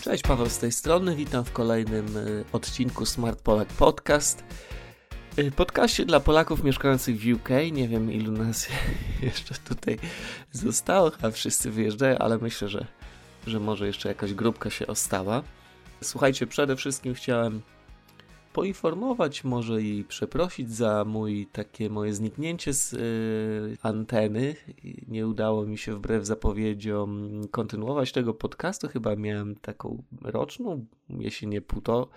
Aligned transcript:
Cześć, 0.00 0.22
Paweł 0.22 0.48
z 0.48 0.58
tej 0.58 0.72
strony. 0.72 1.16
Witam 1.16 1.44
w 1.44 1.52
kolejnym 1.52 2.16
y, 2.16 2.44
odcinku 2.52 3.06
Smart 3.06 3.42
Polak 3.42 3.68
Podcast. 3.68 4.44
Y, 5.38 5.50
podcaście 5.50 6.04
dla 6.04 6.20
Polaków 6.20 6.64
mieszkających 6.64 7.20
w 7.20 7.32
UK. 7.32 7.48
Nie 7.72 7.88
wiem, 7.88 8.12
ilu 8.12 8.32
nas 8.32 8.68
jeszcze 9.22 9.54
tutaj 9.54 9.98
zostało, 10.52 11.10
a 11.22 11.30
wszyscy 11.30 11.70
wyjeżdżają, 11.70 12.18
ale 12.18 12.38
myślę, 12.38 12.68
że, 12.68 12.86
że 13.46 13.60
może 13.60 13.86
jeszcze 13.86 14.08
jakaś 14.08 14.34
grupka 14.34 14.70
się 14.70 14.86
ostała. 14.86 15.42
Słuchajcie, 16.02 16.46
przede 16.46 16.76
wszystkim 16.76 17.14
chciałem 17.14 17.62
poinformować, 18.52 19.44
może 19.44 19.82
i 19.82 20.04
przeprosić 20.04 20.72
za 20.72 21.04
mój 21.04 21.46
takie 21.52 21.90
moje 21.90 22.14
zniknięcie 22.14 22.72
z 22.74 22.92
y, 22.92 23.76
anteny. 23.82 24.56
Nie 25.08 25.26
udało 25.26 25.66
mi 25.66 25.78
się 25.78 25.94
wbrew 25.94 26.26
zapowiedziom 26.26 27.30
kontynuować 27.50 28.12
tego 28.12 28.34
podcastu. 28.34 28.88
Chyba 28.88 29.16
miałem 29.16 29.56
taką 29.56 30.02
roczną, 30.22 30.86
jeśli 31.08 31.48
nie 31.48 31.60
półto, 31.60 32.08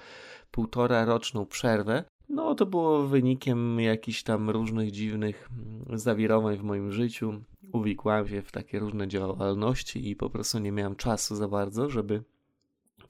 półtora 0.51 1.05
roczną 1.05 1.45
przerwę. 1.45 2.03
No, 2.29 2.55
to 2.55 2.65
było 2.65 3.07
wynikiem 3.07 3.79
jakichś 3.79 4.23
tam 4.23 4.49
różnych 4.49 4.91
dziwnych 4.91 5.49
zawirowań 5.93 6.57
w 6.57 6.63
moim 6.63 6.91
życiu. 6.91 7.33
Uwikłałem 7.73 8.27
się 8.27 8.41
w 8.41 8.51
takie 8.51 8.79
różne 8.79 9.07
działalności 9.07 10.09
i 10.09 10.15
po 10.15 10.29
prostu 10.29 10.59
nie 10.59 10.71
miałem 10.71 10.95
czasu 10.95 11.35
za 11.35 11.47
bardzo, 11.47 11.89
żeby 11.89 12.23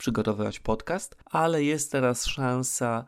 przygotowywać 0.04 0.60
podcast, 0.60 1.16
ale 1.26 1.64
jest 1.64 1.92
teraz 1.92 2.26
szansa, 2.26 3.06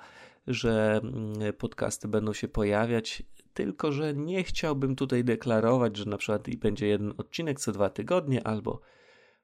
że 0.47 1.01
mm, 1.03 1.53
podcasty 1.53 2.07
będą 2.07 2.33
się 2.33 2.47
pojawiać. 2.47 3.23
Tylko, 3.53 3.91
że 3.91 4.13
nie 4.13 4.43
chciałbym 4.43 4.95
tutaj 4.95 5.23
deklarować, 5.23 5.97
że 5.97 6.05
na 6.05 6.17
przykład 6.17 6.55
będzie 6.55 6.87
jeden 6.87 7.13
odcinek 7.17 7.59
co 7.59 7.71
dwa 7.71 7.89
tygodnie, 7.89 8.47
albo 8.47 8.81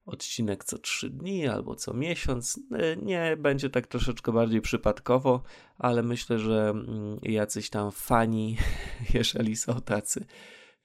odcinek 0.06 0.64
co 0.64 0.78
trzy 0.78 1.10
dni, 1.10 1.48
albo 1.48 1.76
co 1.76 1.94
miesiąc. 1.94 2.60
E, 2.72 2.96
nie, 2.96 3.38
będzie 3.38 3.70
tak 3.70 3.88
troszeczkę 3.88 4.32
bardziej 4.32 4.62
przypadkowo, 4.62 5.44
ale 5.78 6.04
myślę, 6.04 6.40
że 6.40 6.70
mm, 6.70 7.20
jacyś 7.24 7.70
tam 7.70 7.92
fani, 7.92 8.58
jeżeli 9.14 9.56
są 9.56 9.82
tacy, 9.82 10.26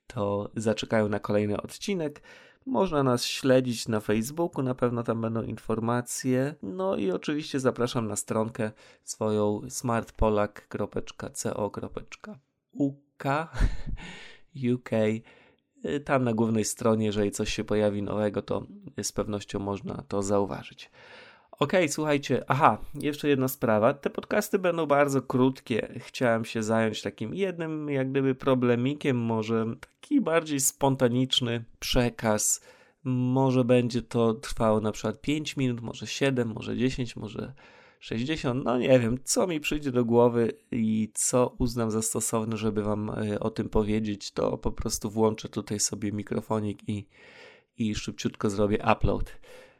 to 0.06 0.50
zaczekają 0.56 1.08
na 1.08 1.20
kolejny 1.20 1.56
odcinek. 1.62 2.22
Można 2.66 3.02
nas 3.02 3.24
śledzić 3.24 3.88
na 3.88 4.00
Facebooku, 4.00 4.62
na 4.62 4.74
pewno 4.74 5.02
tam 5.02 5.20
będą 5.20 5.42
informacje. 5.42 6.54
No 6.62 6.96
i 6.96 7.10
oczywiście 7.10 7.60
zapraszam 7.60 8.08
na 8.08 8.16
stronkę 8.16 8.70
swoją 9.04 9.60
smartpolak.co.uk 9.68 11.80
UK. 14.74 14.90
Tam 16.04 16.24
na 16.24 16.34
głównej 16.34 16.64
stronie, 16.64 17.06
jeżeli 17.06 17.30
coś 17.30 17.54
się 17.54 17.64
pojawi 17.64 18.02
nowego, 18.02 18.42
to 18.42 18.66
z 19.02 19.12
pewnością 19.12 19.58
można 19.58 20.02
to 20.08 20.22
zauważyć. 20.22 20.90
Ok, 21.58 21.72
słuchajcie, 21.88 22.44
aha, 22.48 22.78
jeszcze 22.94 23.28
jedna 23.28 23.48
sprawa. 23.48 23.94
Te 23.94 24.10
podcasty 24.10 24.58
będą 24.58 24.86
bardzo 24.86 25.22
krótkie. 25.22 25.88
Chciałem 25.98 26.44
się 26.44 26.62
zająć 26.62 27.02
takim 27.02 27.34
jednym, 27.34 27.90
jak 27.90 28.10
gdyby, 28.10 28.34
problemikiem, 28.34 29.16
może 29.16 29.66
taki 29.80 30.20
bardziej 30.20 30.60
spontaniczny 30.60 31.64
przekaz. 31.78 32.60
Może 33.04 33.64
będzie 33.64 34.02
to 34.02 34.34
trwało 34.34 34.80
na 34.80 34.92
przykład 34.92 35.20
5 35.20 35.56
minut, 35.56 35.80
może 35.80 36.06
7, 36.06 36.48
może 36.48 36.76
10, 36.76 37.16
może 37.16 37.52
60. 38.00 38.64
No 38.64 38.78
nie 38.78 38.98
wiem, 39.00 39.18
co 39.24 39.46
mi 39.46 39.60
przyjdzie 39.60 39.92
do 39.92 40.04
głowy 40.04 40.52
i 40.70 41.10
co 41.14 41.54
uznam 41.58 41.90
za 41.90 42.02
stosowne, 42.02 42.56
żeby 42.56 42.82
Wam 42.82 43.10
e, 43.10 43.40
o 43.40 43.50
tym 43.50 43.68
powiedzieć, 43.68 44.30
to 44.32 44.58
po 44.58 44.72
prostu 44.72 45.10
włączę 45.10 45.48
tutaj 45.48 45.80
sobie 45.80 46.12
mikrofonik 46.12 46.88
i, 46.88 47.06
i 47.78 47.94
szybciutko 47.94 48.50
zrobię 48.50 48.78
upload. 48.92 49.32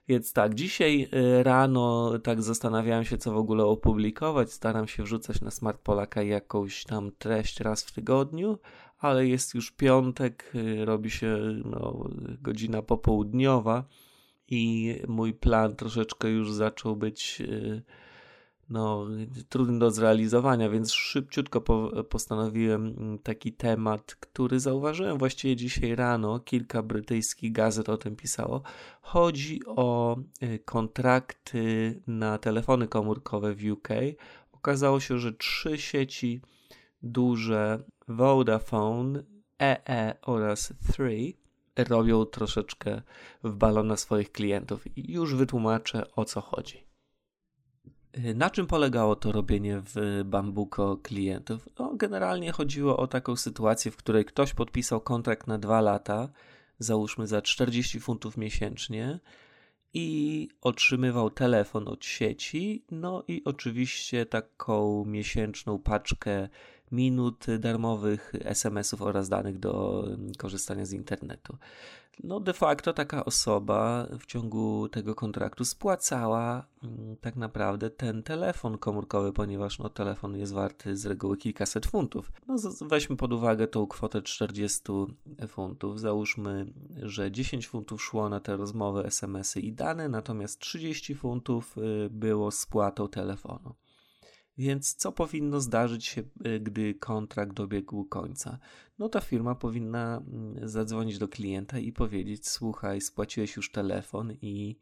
Więc 0.09 0.33
tak, 0.33 0.55
dzisiaj 0.55 1.09
y, 1.15 1.43
rano 1.43 2.13
tak 2.19 2.43
zastanawiałem 2.43 3.05
się, 3.05 3.19
co 3.19 3.33
w 3.33 3.37
ogóle 3.37 3.65
opublikować. 3.65 4.53
Staram 4.53 4.89
się 4.89 5.03
wrzucać 5.03 5.41
na 5.41 5.51
Smart 5.51 5.81
Polaka 5.81 6.23
jakąś 6.23 6.85
tam 6.85 7.11
treść 7.19 7.61
raz 7.61 7.85
w 7.85 7.93
tygodniu, 7.93 8.59
ale 8.99 9.27
jest 9.27 9.55
już 9.55 9.71
piątek, 9.71 10.53
y, 10.55 10.85
robi 10.85 11.11
się 11.11 11.39
no, 11.65 12.09
godzina 12.41 12.83
popołudniowa 12.83 13.85
i 14.49 14.95
mój 15.09 15.35
plan 15.35 15.77
troszeczkę 15.77 16.29
już 16.29 16.53
zaczął 16.53 16.97
być. 16.97 17.41
Yy, 17.41 17.83
no, 18.69 19.07
trudny 19.49 19.79
do 19.79 19.91
zrealizowania, 19.91 20.71
więc 20.71 20.93
szybciutko 20.93 21.61
po, 21.61 22.05
postanowiłem 22.05 22.87
mm, 22.87 23.19
taki 23.19 23.53
temat, 23.53 24.15
który 24.15 24.61
zauważyłem 24.61 25.19
właściwie 25.19 25.57
dzisiaj 25.57 25.97
rano. 25.97 26.41
Kilka 26.41 26.83
brytyjskich 26.83 27.53
gazet 27.53 27.89
o 27.89 27.99
tym 27.99 28.17
pisało. 28.17 28.63
Chodzi 29.01 29.61
o 29.67 30.17
y, 30.43 30.59
kontrakty 30.59 31.95
na 32.07 32.39
telefony 32.39 32.89
komórkowe 32.89 33.55
w 33.55 33.71
UK. 33.71 33.89
Okazało 34.53 35.01
się, 35.01 35.19
że 35.19 35.33
trzy 35.33 35.79
sieci 35.79 36.41
duże 37.03 37.83
Vodafone, 38.09 39.23
EE 39.59 39.89
e 39.89 40.17
oraz 40.23 40.73
Three 40.93 41.37
robią 41.77 42.25
troszeczkę 42.25 43.03
w 43.45 43.55
balon 43.55 43.87
na 43.87 43.97
swoich 43.97 44.33
klientów. 44.33 44.97
I 44.97 45.13
już 45.13 45.35
wytłumaczę 45.35 46.15
o 46.15 46.25
co 46.25 46.41
chodzi. 46.41 46.86
Na 48.35 48.51
czym 48.51 48.67
polegało 48.67 49.17
to 49.17 49.33
robienie 49.33 49.83
w 49.85 50.23
Bambuko 50.25 50.97
klientów? 50.97 51.69
No, 51.79 51.95
generalnie 51.95 52.53
chodziło 52.53 52.97
o 52.97 53.07
taką 53.07 53.37
sytuację, 53.37 53.91
w 53.91 53.97
której 53.97 54.25
ktoś 54.25 54.55
podpisał 54.55 55.01
kontrakt 55.01 55.47
na 55.47 55.59
dwa 55.59 55.81
lata, 55.81 56.29
załóżmy 56.79 57.27
za 57.27 57.43
40 57.43 58.01
funtów 58.01 58.37
miesięcznie 58.37 59.19
i 59.95 60.49
otrzymywał 60.61 61.31
telefon 61.31 61.89
od 61.89 62.05
sieci, 62.05 62.85
no 62.91 63.25
i 63.29 63.43
oczywiście 63.45 64.27
taką 64.27 65.05
miesięczną 65.05 65.79
paczkę 65.79 66.49
minut 66.93 67.47
darmowych 67.59 68.33
SMS-ów 68.41 69.03
oraz 69.03 69.29
danych 69.29 69.59
do 69.59 70.05
korzystania 70.39 70.87
z 70.87 70.93
internetu 70.93 71.59
no 72.25 72.41
de 72.41 72.53
facto 72.53 72.93
taka 72.93 73.25
osoba 73.25 74.07
w 74.19 74.27
ciągu 74.27 74.89
tego 74.89 75.15
kontraktu 75.15 75.65
spłacała 75.65 76.67
mm, 76.83 77.17
tak 77.17 77.37
naprawdę 77.37 77.91
ten 77.91 78.23
telefon 78.23 78.79
komórkowy, 78.79 79.33
ponieważ 79.33 79.79
no, 79.79 79.89
telefon 79.89 80.37
jest 80.37 80.53
warty 80.53 80.97
z 80.97 81.07
reguły 81.07 81.37
kilkaset 81.37 81.87
funtów. 81.87 82.33
No 82.47 82.57
weźmy 82.81 83.17
pod 83.17 83.33
uwagę 83.33 83.67
tą 83.67 83.87
kwotę 83.87 84.23
40 84.23 84.83
funtów. 85.49 86.01
Załóżmy, 86.01 86.73
że 87.03 87.31
10 87.31 87.69
funtów 87.69 88.03
szło 88.03 88.29
na 88.29 88.41
te 88.41 88.57
rozmowy, 88.57 89.05
SMS-y 89.05 89.61
i 89.61 89.73
dane, 89.73 90.09
natomiast 90.09 90.59
30 90.59 91.15
funtów 91.15 91.79
y, 91.79 92.11
było 92.11 92.51
spłatą 92.51 93.09
telefonu. 93.09 93.75
Więc 94.59 94.95
co 94.95 95.13
powinno 95.13 95.61
zdarzyć 95.61 96.05
się, 96.05 96.23
y, 96.47 96.61
gdy 96.61 96.95
kontrakt 96.95 97.53
dobiegł 97.53 98.05
końca? 98.05 98.59
No 98.99 99.09
ta 99.09 99.21
firma 99.21 99.55
powinna 99.55 100.17
mm, 100.17 100.69
zadzwonić 100.69 101.19
do 101.19 101.29
klienta 101.29 101.79
i 101.79 101.93
powiedzieć: 101.93 102.49
Słuchaj, 102.49 103.01
spłaciłeś 103.01 103.57
już 103.57 103.73
telefon 103.73 104.33
i 104.43 104.77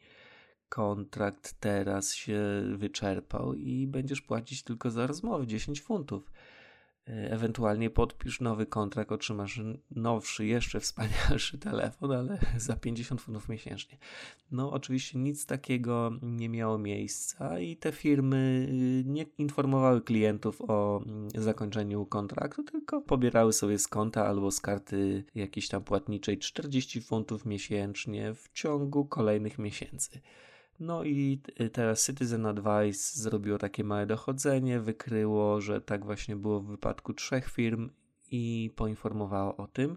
kontrakt 0.69 1.55
teraz 1.61 2.15
się 2.15 2.41
wyczerpał 2.77 3.55
i 3.55 3.87
będziesz 3.87 4.21
płacić 4.21 4.63
tylko 4.63 4.91
za 4.91 5.07
rozmowę 5.07 5.47
10 5.47 5.83
funtów. 5.83 6.31
E, 7.09 7.31
ewentualnie 7.31 7.91
podpisz 7.91 8.41
nowy 8.41 8.67
kontrakt, 8.67 9.13
otrzymasz 9.13 9.61
nowszy, 9.91 10.47
jeszcze 10.47 10.81
wspanialszy 10.81 11.59
telefon, 11.59 12.13
ale 12.13 12.39
za 12.57 12.77
50 12.77 13.21
funtów 13.21 13.49
miesięcznie. 13.49 13.99
No, 14.51 14.73
oczywiście 14.73 15.19
nic 15.19 15.47
takiego 15.47 16.13
nie 16.23 16.49
miało 16.49 16.79
miejsca 16.79 17.59
i 17.59 17.77
te 17.77 17.93
firmy 17.93 18.67
y, 18.71 19.05
nie 19.07 19.27
informowały 19.39 20.03
klientów 20.03 20.63
o 20.69 21.03
mm, 21.07 21.29
zakończeniu 21.35 22.07
kontraktu, 22.07 22.63
tylko 22.63 23.01
pobierały 23.01 23.53
sobie 23.53 23.79
z 23.79 23.89
konta 23.89 24.27
albo 24.27 24.51
z 24.51 24.61
karty 24.61 25.25
jakiejś 25.35 25.69
tam 25.69 25.85
płatniczej 25.85 26.39
40 26.39 27.01
funtów 27.01 27.47
miesięcznie 27.47 28.35
w 28.35 28.53
ciągu 28.53 29.05
kolejnych 29.05 29.59
miesięcy. 29.59 30.21
No 30.81 31.05
i 31.05 31.41
y, 31.61 31.71
teraz 31.71 32.07
Citizen 32.07 32.47
Advice 32.47 33.21
zrobiło 33.21 33.59
takie 33.59 33.85
małe 33.85 34.07
dochodzenie, 34.07 34.81
wykryło, 34.81 35.61
że 35.61 35.81
tak 35.81 36.05
właśnie 36.05 36.37
było 36.37 36.61
w 36.61 36.67
wypadku 36.67 37.15
trzech 37.15 37.51
firm 37.51 37.91
i 38.31 38.71
poinformowało 38.77 39.57
o 39.57 39.67
tym. 39.67 39.97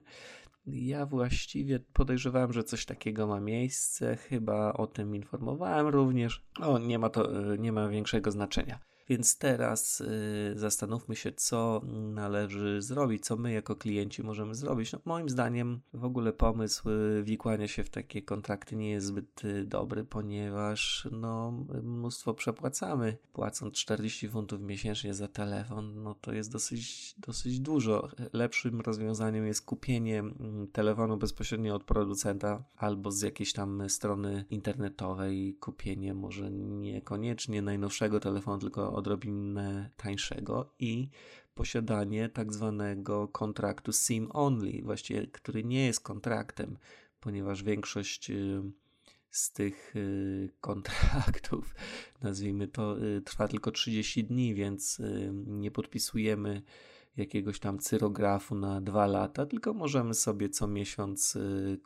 Ja 0.68 1.06
właściwie 1.06 1.80
podejrzewałem, 1.80 2.54
że 2.54 2.64
coś 2.64 2.86
takiego 2.86 3.28
ma 3.28 3.40
miejsce, 3.40 4.16
chyba 4.16 4.74
o 4.74 4.88
tym 4.88 5.16
informowałem 5.16 5.88
również. 5.88 6.46
O, 6.62 6.80
nie 6.80 7.00
ma 7.00 7.10
to, 7.10 7.54
y, 7.54 7.58
nie 7.60 7.72
ma 7.72 7.88
większego 7.88 8.32
znaczenia. 8.32 8.80
Więc 9.10 9.38
teraz 9.38 10.02
y, 10.02 10.54
zastanówmy 10.56 11.16
się, 11.16 11.32
co 11.32 11.82
należy 12.14 12.82
zrobić, 12.82 13.26
co 13.26 13.38
my 13.38 13.52
jako 13.52 13.76
klienci 13.76 14.24
możemy 14.24 14.56
zrobić. 14.56 14.92
No, 14.92 15.00
moim 15.06 15.30
zdaniem 15.30 15.80
w 15.94 16.06
ogóle 16.06 16.34
pomysł 16.34 16.90
y, 16.90 17.24
wikłania 17.24 17.68
się 17.68 17.84
w 17.84 17.90
takie 17.90 18.22
kontrakty 18.22 18.76
nie 18.76 18.92
jest 18.92 19.08
zbyt 19.08 19.46
y, 19.46 19.66
dobry, 19.66 20.04
ponieważ 20.04 21.08
no, 21.12 21.52
mnóstwo 21.84 22.34
przepłacamy. 22.34 23.18
Płacąc 23.34 23.74
40 23.74 24.30
funtów 24.30 24.62
miesięcznie 24.62 25.14
za 25.14 25.28
telefon, 25.28 26.04
no 26.04 26.16
to 26.16 26.34
jest 26.34 26.52
dosyć, 26.52 27.16
dosyć 27.18 27.60
dużo. 27.60 28.10
Lepszym 28.34 28.82
rozwiązaniem 28.82 29.48
jest 29.48 29.66
kupienie 29.66 30.20
mm, 30.20 30.68
telefonu 30.68 31.18
bezpośrednio 31.18 31.76
od 31.76 31.84
producenta 31.84 32.64
albo 32.78 33.12
z 33.12 33.22
jakiejś 33.22 33.54
tam 33.54 33.90
strony 33.90 34.46
internetowej, 34.50 35.58
kupienie 35.60 36.14
może 36.14 36.52
niekoniecznie 36.52 37.62
najnowszego 37.62 38.20
telefonu, 38.20 38.60
tylko 38.60 38.97
odrobinę 38.98 39.90
tańszego 39.98 40.74
i 40.80 41.10
posiadanie 41.56 42.30
tak 42.30 42.54
zwanego 42.54 43.28
kontraktu 43.28 43.92
SIM 43.94 44.30
only, 44.34 44.82
właściwie 44.84 45.28
który 45.28 45.64
nie 45.64 45.86
jest 45.86 46.00
kontraktem, 46.00 46.78
ponieważ 47.20 47.64
większość 47.64 48.30
y, 48.30 48.62
z 49.30 49.52
tych 49.52 49.96
y, 49.96 50.50
kontraktów, 50.62 51.76
nazwijmy 52.22 52.68
to, 52.68 53.04
y, 53.04 53.22
trwa 53.22 53.48
tylko 53.48 53.72
30 53.72 54.24
dni, 54.24 54.56
więc 54.56 55.02
nie 55.46 55.72
podpisujemy 55.72 56.62
jakiegoś 57.18 57.60
tam 57.60 57.80
cyrografu 57.80 58.56
na 58.56 58.82
dwa 58.82 59.08
lata, 59.08 59.46
tylko 59.46 59.74
możemy 59.74 60.14
sobie 60.14 60.50
co 60.50 60.68
miesiąc 60.68 61.38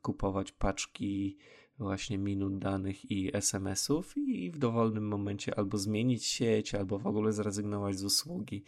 kupować 0.02 0.52
paczki 0.52 1.38
właśnie 1.82 2.18
minut 2.18 2.58
danych 2.58 3.12
i 3.12 3.36
SMS-ów 3.38 4.18
i 4.18 4.52
w 4.52 4.58
dowolnym 4.58 5.08
momencie 5.08 5.58
albo 5.58 5.78
zmienić 5.78 6.26
sieć, 6.26 6.76
albo 6.76 7.00
w 7.00 7.08
ogóle 7.08 7.34
zrezygnować 7.34 7.98
z 7.98 8.04
usługi. 8.04 8.64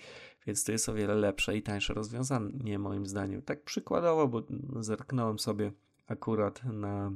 Więc 0.47 0.63
to 0.63 0.71
jest 0.71 0.89
o 0.89 0.93
wiele 0.93 1.15
lepsze 1.15 1.57
i 1.57 1.61
tańsze 1.61 1.93
rozwiązanie 1.93 2.79
moim 2.79 3.05
zdaniem. 3.05 3.41
Tak 3.41 3.63
przykładowo, 3.63 4.27
bo 4.27 4.43
zerknąłem 4.79 5.39
sobie 5.39 5.71
akurat 6.07 6.63
na 6.63 7.11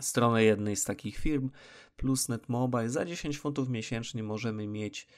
stronę 0.00 0.44
jednej 0.44 0.76
z 0.76 0.84
takich 0.84 1.16
firm, 1.16 1.50
Plusnet 1.96 2.48
Mobile. 2.48 2.90
Za 2.90 3.04
10 3.04 3.38
funtów 3.38 3.68
miesięcznie 3.68 4.22
możemy 4.22 4.66
mieć 4.66 5.08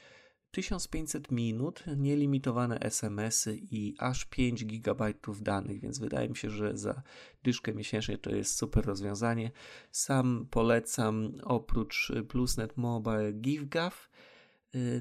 1500 0.55 1.31
minut, 1.31 1.83
nielimitowane 1.97 2.79
SMS-y 2.79 3.59
i 3.71 3.95
aż 3.99 4.25
5 4.25 4.65
GB 4.65 5.13
danych, 5.41 5.79
więc 5.79 5.99
wydaje 5.99 6.29
mi 6.29 6.35
się, 6.35 6.49
że 6.49 6.77
za 6.77 7.01
dyszkę 7.43 7.73
miesięcznie 7.73 8.17
to 8.17 8.29
jest 8.35 8.57
super 8.57 8.85
rozwiązanie. 8.85 9.51
Sam 9.91 10.47
polecam 10.51 11.31
oprócz 11.43 12.11
Plusnet 12.27 12.77
Mobile 12.77 13.33
GiveGav 13.33 13.91
Y, 13.91 14.34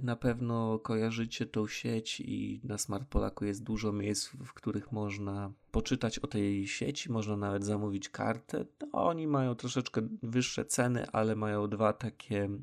na 0.03 0.17
pewno 0.17 0.79
kojarzycie 0.79 1.47
tą 1.47 1.67
sieć 1.67 2.21
i 2.21 2.61
na 2.65 2.79
Smart 2.79 3.09
Polaku 3.09 3.45
jest 3.45 3.63
dużo 3.63 3.93
miejsc, 3.93 4.29
w 4.29 4.53
których 4.53 4.93
można 4.93 5.53
poczytać 5.71 6.19
o 6.19 6.27
tej 6.27 6.67
sieci, 6.67 7.13
można 7.13 7.37
nawet 7.37 7.65
zamówić 7.65 8.09
kartę. 8.09 8.65
No, 8.81 8.89
oni 8.93 9.27
mają 9.27 9.55
troszeczkę 9.55 10.09
wyższe 10.23 10.65
ceny, 10.65 11.07
ale 11.11 11.37
mają 11.37 11.69
dwa 11.69 11.93
takie 11.93 12.45
mm, 12.45 12.61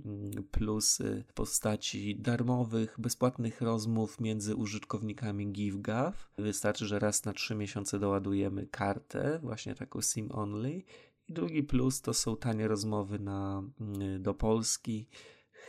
plusy 0.52 1.24
w 1.28 1.34
postaci 1.34 2.16
darmowych, 2.16 2.96
bezpłatnych 3.00 3.62
rozmów 3.62 4.20
między 4.20 4.56
użytkownikami 4.56 5.52
GiveGav. 5.52 6.30
Wystarczy, 6.38 6.86
że 6.86 7.00
raz 7.00 7.26
na 7.26 7.34
trzy 7.34 7.56
miesiące 7.56 8.00
doładujemy 8.00 8.68
kartę, 8.68 9.40
właśnie 9.44 9.76
taką 9.76 10.02
SIM 10.02 10.32
only. 10.32 10.84
I 11.28 11.34
drugi 11.34 11.64
plus 11.64 12.02
to 12.02 12.14
są 12.14 12.38
tanie 12.38 12.68
rozmowy 12.68 13.20
na, 13.20 13.64
mm, 13.82 14.22
do 14.22 14.34
Polski 14.34 15.08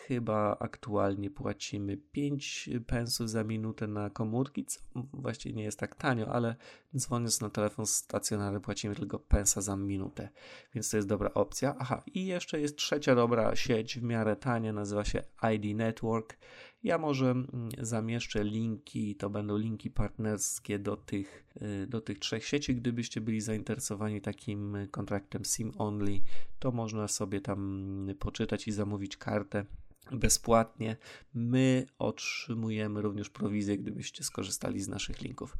chyba 0.08 0.56
aktualnie 0.58 1.30
płacimy 1.30 1.96
5 1.96 2.70
pensów 2.86 3.30
za 3.30 3.44
minutę 3.44 3.86
na 3.86 4.10
komórki, 4.10 4.64
co 4.64 4.80
właściwie 5.12 5.54
nie 5.54 5.64
jest 5.64 5.78
tak 5.78 5.94
tanio, 5.94 6.26
ale 6.28 6.56
dzwoniąc 6.96 7.40
na 7.40 7.50
telefon 7.50 7.86
stacjonarny 7.86 8.60
płacimy 8.60 8.94
tylko 8.94 9.18
pensa 9.18 9.60
za 9.60 9.76
minutę, 9.76 10.28
więc 10.74 10.90
to 10.90 10.96
jest 10.96 11.08
dobra 11.08 11.34
opcja. 11.34 11.74
Aha, 11.78 12.02
i 12.14 12.26
jeszcze 12.26 12.60
jest 12.60 12.76
trzecia 12.76 13.14
dobra 13.14 13.56
sieć 13.56 13.98
w 13.98 14.02
miarę 14.02 14.36
tania, 14.36 14.72
nazywa 14.72 15.04
się 15.04 15.22
ID 15.54 15.76
Network. 15.76 16.36
Ja 16.82 16.98
może 16.98 17.30
mm, 17.30 17.68
zamieszczę 17.78 18.44
linki, 18.44 19.16
to 19.16 19.30
będą 19.30 19.56
linki 19.56 19.90
partnerskie 19.90 20.78
do 20.78 20.96
tych, 20.96 21.44
y, 21.62 21.86
do 21.86 22.00
tych 22.00 22.18
trzech 22.18 22.44
sieci. 22.44 22.76
Gdybyście 22.76 23.20
byli 23.20 23.40
zainteresowani 23.40 24.20
takim 24.20 24.76
kontraktem 24.90 25.44
SIM 25.44 25.72
only, 25.78 26.20
to 26.58 26.72
można 26.72 27.08
sobie 27.08 27.40
tam 27.40 27.82
poczytać 28.18 28.68
i 28.68 28.72
zamówić 28.72 29.16
kartę 29.16 29.64
bezpłatnie. 30.10 30.96
My 31.34 31.86
otrzymujemy 31.98 33.02
również 33.02 33.30
prowizję, 33.30 33.78
gdybyście 33.78 34.24
skorzystali 34.24 34.80
z 34.80 34.88
naszych 34.88 35.20
linków. 35.20 35.56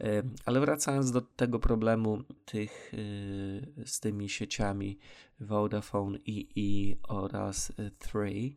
E, 0.00 0.22
ale 0.44 0.60
wracając 0.60 1.10
do 1.10 1.20
tego 1.20 1.58
problemu 1.58 2.22
tych 2.44 2.92
e, 2.94 3.86
z 3.86 4.00
tymi 4.00 4.28
sieciami 4.28 4.98
Vodafone 5.40 6.18
EE 6.28 6.96
oraz 7.08 7.72
Three, 7.98 8.54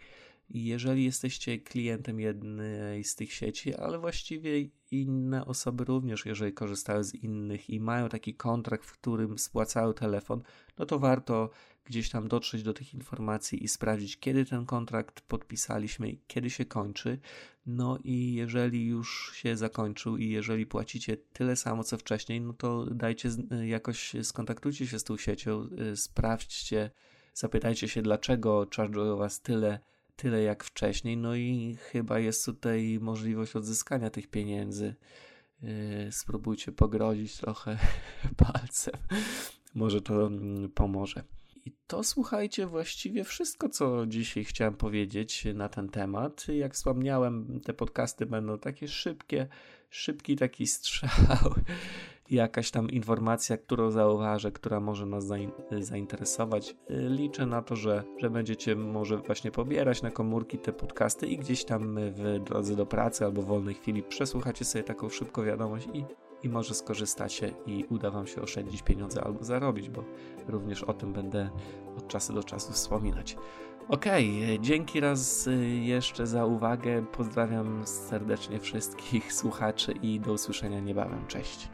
jeżeli 0.54 1.04
jesteście 1.04 1.60
klientem 1.60 2.19
jednej 2.19 3.04
z 3.04 3.16
tych 3.16 3.33
sieci, 3.33 3.75
ale 3.75 4.00
właściwie 4.00 4.69
inne 4.92 5.45
osoby 5.45 5.83
również, 5.83 6.25
jeżeli 6.25 6.54
korzystają 6.54 7.04
z 7.04 7.16
innych 7.16 7.69
i 7.69 7.80
mają 7.80 8.10
taki 8.10 8.33
kontrakt, 8.33 8.86
w 8.86 8.94
którym 8.94 9.38
spłacają 9.38 9.94
telefon, 9.94 10.42
no 10.78 10.86
to 10.86 11.00
warto 11.00 11.50
gdzieś 11.86 12.10
tam 12.10 12.28
dotrzeć 12.28 12.63
do 12.63 12.74
tych 12.74 12.94
informacji 12.94 13.63
i 13.63 13.68
sprawdzić, 13.68 14.19
kiedy 14.19 14.45
ten 14.45 14.66
kontrakt 14.66 15.22
podpisaliśmy 15.22 16.10
i 16.10 16.19
kiedy 16.28 16.50
się 16.50 16.66
kończy. 16.66 17.19
No 17.66 17.98
i 18.04 18.33
jeżeli 18.33 18.86
już 18.86 19.31
się 19.36 19.57
zakończył 19.57 20.18
i 20.18 20.30
jeżeli 20.30 20.66
płacicie 20.66 21.18
tyle 21.18 21.56
samo 21.56 21.83
co 21.83 21.98
wcześniej, 21.98 22.42
no 22.42 22.54
to 22.54 22.86
dajcie 22.86 23.30
jakoś 23.66 24.16
skontaktujcie 24.24 24.88
się 24.88 25.00
z 25.00 25.04
tą 25.04 25.18
siecią, 25.18 25.69
y, 25.92 25.98
sprawdźcie, 25.98 26.92
zapytajcie 27.33 27.88
się, 27.88 28.01
dlaczego 28.01 28.63
charge'ują 28.66 29.18
was 29.18 29.42
tyle 29.42 29.80
tyle 30.16 30.42
jak 30.42 30.63
wcześniej. 30.63 31.18
No 31.18 31.36
i 31.36 31.78
chyba 31.80 32.19
jest 32.19 32.45
tutaj 32.45 33.00
możliwość 33.01 33.56
odzyskania 33.56 34.10
tych 34.10 34.28
pieniędzy. 34.28 34.95
Spróbujcie 36.12 36.72
pogrozić 36.72 37.38
trochę 37.38 37.78
palcem. 38.38 38.94
Może 39.75 40.01
to 40.01 40.28
mm, 40.28 40.72
pomoże. 40.72 41.24
I 41.66 41.72
to 41.88 42.04
słuchajcie, 42.04 42.68
właściwie 42.68 43.24
wszystko, 43.24 43.69
co 43.69 44.06
dzisiaj 44.06 44.44
chciałem 44.44 44.74
powiedzieć 44.74 45.48
na 45.54 45.69
ten 45.69 45.90
temat. 45.90 46.48
Jak 46.48 46.74
wspomniałem, 46.74 47.60
te 47.66 47.74
podcasty 47.74 48.25
będą 48.25 48.60
takie 48.60 48.88
szybkie, 48.88 49.48
szybki 49.90 50.36
taki 50.36 50.68
strzał 50.68 51.10
jakaś 52.31 52.72
tam 52.72 52.90
informacja, 52.90 53.58
którą 53.58 53.92
zauważę, 53.92 54.52
która 54.52 54.80
może 54.80 55.06
nas 55.06 55.25
zainteresować. 55.80 56.75
Liczę 56.90 57.46
na 57.46 57.62
to, 57.62 57.75
że, 57.75 58.04
że 58.18 58.30
będziecie 58.30 58.75
może 58.75 59.18
właśnie 59.18 59.52
pobierać 59.52 60.02
na 60.02 60.12
komórki 60.12 60.57
te 60.57 60.74
podcasty 60.74 61.28
i 61.28 61.38
gdzieś 61.38 61.66
tam 61.66 61.98
w 62.12 62.40
drodze 62.46 62.75
do 62.75 62.86
pracy 62.86 63.25
albo 63.25 63.42
w 63.42 63.46
wolnej 63.46 63.75
chwili 63.75 64.04
przesłuchacie 64.04 64.66
sobie 64.66 64.83
taką 64.83 65.09
szybką 65.09 65.44
wiadomość 65.44 65.88
i, 65.94 66.06
i 66.44 66.50
może 66.50 66.74
skorzystacie 66.74 67.54
i 67.66 67.86
uda 67.90 68.12
Wam 68.12 68.28
się 68.28 68.42
oszczędzić 68.42 68.81
pieniądze 68.81 69.24
albo 69.24 69.44
zarobić, 69.44 69.90
bo 69.90 70.04
również 70.48 70.83
o 70.83 70.94
tym 70.94 71.14
będę 71.14 71.50
od 71.98 72.07
czasu 72.07 72.33
do 72.33 72.44
czasu 72.44 72.74
wspominać. 72.74 73.38
Okej, 73.90 74.44
okay, 74.44 74.60
dzięki 74.60 75.00
raz 75.00 75.50
jeszcze 75.81 76.28
za 76.28 76.45
uwagę. 76.45 77.06
Pozdrawiam 77.12 77.88
serdecznie 77.88 78.60
wszystkich 78.60 79.33
słuchaczy 79.33 79.92
i 79.92 80.19
do 80.19 80.33
usłyszenia 80.33 80.80
niebawem. 80.80 81.28
Cześć. 81.28 81.69